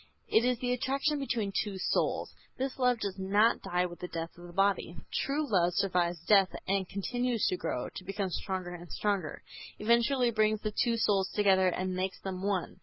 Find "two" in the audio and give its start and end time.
1.51-1.77, 10.71-10.97